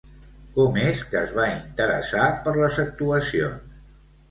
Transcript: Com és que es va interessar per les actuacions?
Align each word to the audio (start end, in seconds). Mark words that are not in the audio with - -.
Com 0.53 0.79
és 0.83 1.03
que 1.11 1.19
es 1.19 1.33
va 1.41 1.45
interessar 1.51 2.25
per 2.49 2.57
les 2.65 2.83
actuacions? 2.87 3.81